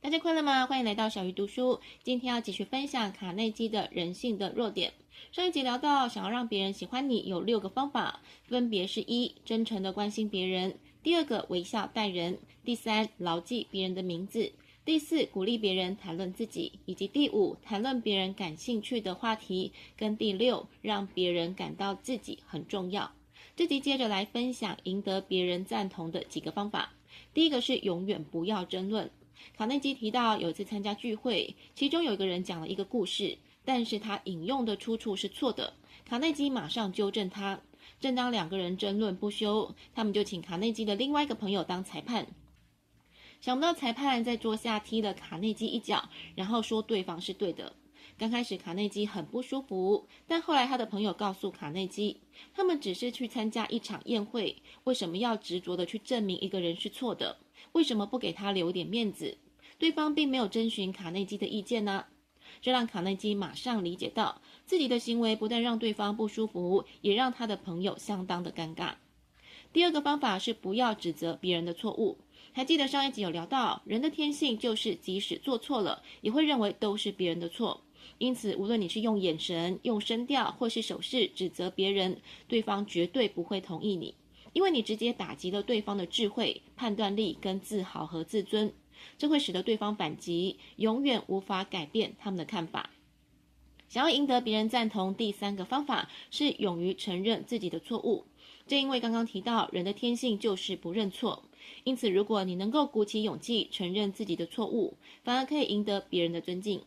[0.00, 0.64] 大家快乐吗？
[0.64, 1.80] 欢迎来到小鱼读书。
[2.04, 4.92] 今天要继续分享卡内基的人性的弱点。
[5.32, 10.70] 上一集聊到，想要让别人喜欢你，有六个方法，分别是：一、真诚的关心别人；
[11.02, 12.34] 第二个，微笑待人；
[12.64, 14.52] 第三，牢记别人的名字；
[14.84, 23.10] 第四，鼓励别人谈论自己；以及第五，谈论别人感兴趣的话题；跟第六，让别人感到自己很重要。
[23.56, 26.92] 这集接着来分享赢得别人赞同的几个方法。
[27.34, 29.10] 第一个是永远不要争论。
[29.56, 35.74] 卡内基提到，有一次参加聚会，其中有一个人讲了一个故事，但是他引用的出处是错的。
[36.04, 37.60] 卡内基马上纠正他。
[38.00, 42.26] 正当两个人争论不休，他们就请卡内基的另外一个朋友当裁判。
[43.40, 47.72] 想不到裁判在桌下踢了卡内基一脚，然后说对方是对的。
[48.18, 52.16] 刚开始卡内基很不舒服，但后来他的朋友告诉卡内基，
[52.52, 57.38] 他们只是去参加一场宴会，为什么要执着的去证明一个人是错的？
[57.72, 59.38] 为什么不给他留点面子？
[59.78, 62.06] 对方并没有征询卡内基的意见呢，
[62.60, 68.94] 这让卡内基马上理解到，自己的行为不但让对方不舒服，也让他的朋友相当的尴尬。
[69.72, 72.18] 第二个方法是不要指责别人的错误。
[72.52, 77.84] 还记得上一集有聊到，人的天性就是即使做错了，也会认为都是别人的错。
[78.18, 84.14] 因此，无论你是用眼神、用声调或是手势指责别人，对方绝对不会同意你，
[84.52, 88.72] 因为你直接打击了对方的智慧、判断力跟自豪和自尊。
[89.16, 92.90] 这会使得对方反击，永远无法改变他们的看法。
[93.88, 98.24] 想要赢得别人赞同，第三个方法是勇于承认自己的错误。
[98.66, 101.44] 正因为刚刚提到，人的天性就是不认错，
[101.84, 106.82] 因此如果你能够鼓起勇气承认自己的错误，反而可以赢得别人的尊敬。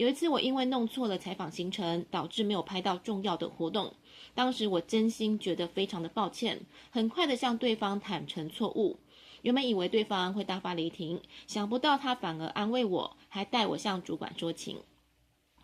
[0.00, 3.92] 有一次，我因为弄错了采访行程，导致没有拍到重要的活动。
[4.34, 8.98] 当时我真心觉得非常的抱歉，很快的向对方坦诚错误。
[9.42, 14.78] 原本以为对方会大发雷霆，想不到他反而安慰我，还带我向主管说情。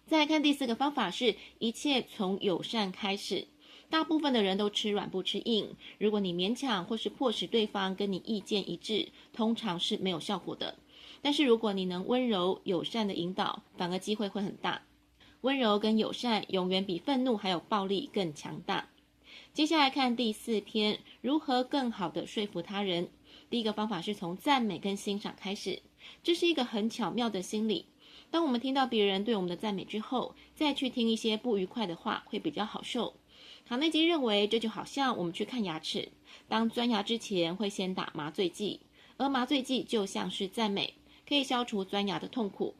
[0.04, 3.48] 再来看第四个方法是，一切从友善开始。
[3.88, 10.76] 大部分的人都吃软不吃硬，如果你勉强或是迫使对方跟你意见一致，通常是没有效果的。
[11.26, 14.82] 但是如果你能温柔友善的引导，反而机会会很大。
[15.40, 18.90] 温柔跟友善永远比愤怒还有暴力更强大。
[19.52, 23.08] 接下来看第四篇，如何更好的说服他人。
[23.50, 25.82] 第一个方法是从赞美跟欣赏开始，
[26.22, 27.86] 这是一个很巧妙的心理。
[28.30, 33.14] 当我们听到别人对我们的赞美之后，再去听一些不愉快的话，会比较好受。
[33.68, 36.08] 卡内基认为，这就好像我们去看牙齿，
[36.46, 38.78] 当钻牙之前会先打麻醉剂，
[39.16, 40.94] 而麻醉剂就像是赞美，
[41.28, 42.74] 可以消除钻牙的痛苦。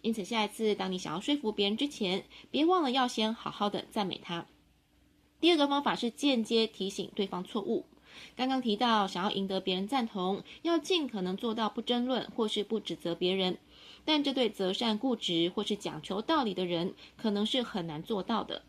[0.00, 4.46] 因此，下一次当你想要说服别人之前，别忘了要先好好的赞美他。
[5.40, 7.86] 第二个方法是间接提醒对方错误。
[8.36, 13.58] 刚刚提到，想要赢得别人赞同，要尽可能做到不争论或是不指责别人，
[14.04, 18.62] 但这对择善固执或是讲求道理的人，可能是很难做到的。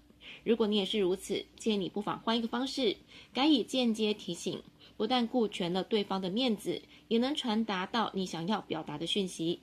[0.43, 2.97] 如果你也是如此，建议你不妨换一个方式，
[3.33, 4.61] 改以间接提醒，
[4.99, 9.61] 不但顾全了对方的面子，也能传达到你想要表达的讯息。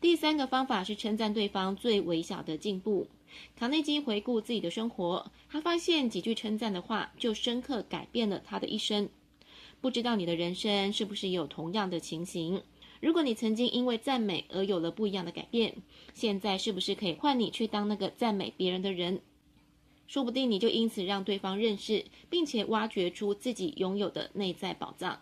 [0.00, 3.08] 第三个方法是称赞对方最微小的进步。
[3.56, 9.08] 卡内基回顾自己的生活，他发现几句称赞的话就深刻改变了他的一生。
[9.80, 12.62] 不知道你的人生是不是也有同样的情形？
[13.00, 15.74] 如果你曾经因为赞美而有了不一样的改变，
[16.14, 19.20] 现在是不是可以换你去当那个赞美别人的人？
[20.06, 25.20] 说不定你就因此让对方认识，并且挖掘出自己拥有的内在宝藏。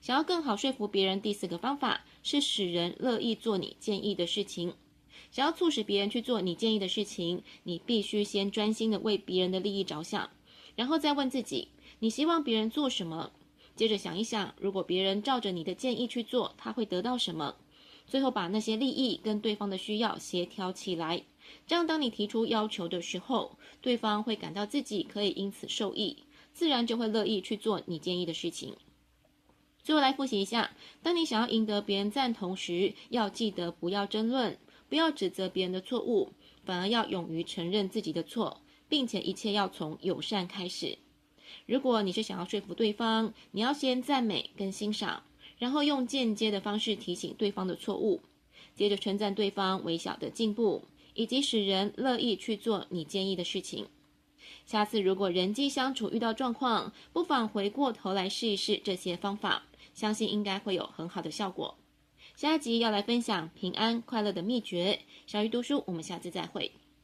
[0.00, 4.74] 想要更好说服别人，第四个方法是使人乐意做你建议的事情。
[5.30, 10.30] 想要促使别人去做你建议的事情，你必须先专心的为别人的利益着想，
[10.76, 11.68] 然后再问自己，
[11.98, 13.32] 你希望别人做什么？
[13.74, 17.56] 接着想一想，如果别人照着你的建议去做，他会得到什么？
[18.06, 21.24] 最后把那些利益跟对方的需要协调起来，
[21.66, 28.76] 这样当你提出要求的时候，对方会感到自己可以因此受益，自然就会乐意去做你建议的事情。
[29.82, 30.70] 最后来复习一下，
[31.02, 34.58] 当你想要赢得别人赞同时，要记得不要争论。
[34.90, 36.32] 不要指责别人的错误，
[36.64, 40.96] 反而要勇于承认自己的错，并且一切要从友善开始。
[41.66, 45.24] 如果你是想要说服对方，你要先赞美跟欣赏，
[45.58, 48.22] 然后用间接的方式提醒对方的错误，
[48.74, 50.82] 接着称赞对方微小的进步，
[51.18, 53.88] 以及使人乐意去做你建议的事情。
[54.64, 61.76] 下次如果人际相处遇到状况，不妨回过头来试一试这些方法，相信应该会有很好的效果。
[62.36, 65.00] 下一集要来分享平安快乐的秘诀。
[65.26, 66.70] 小鱼读书，我们下次再会。